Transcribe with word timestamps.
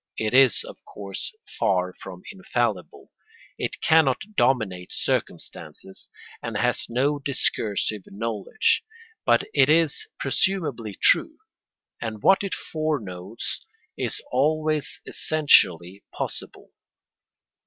It 0.17 0.33
is, 0.33 0.63
of 0.63 0.83
course, 0.83 1.31
far 1.59 1.93
from 1.93 2.23
infallible; 2.31 3.11
it 3.59 3.79
cannot 3.81 4.33
dominate 4.35 4.91
circumstances, 4.91 6.09
and 6.41 6.57
has 6.57 6.87
no 6.89 7.19
discursive 7.19 8.01
knowledge; 8.07 8.83
but 9.27 9.43
it 9.53 9.69
is 9.69 10.07
presumably 10.17 10.95
true, 10.99 11.37
and 12.01 12.23
what 12.23 12.43
it 12.43 12.55
foreknows 12.55 13.63
is 13.95 14.19
always 14.31 14.99
essentially 15.05 16.03
possible. 16.11 16.71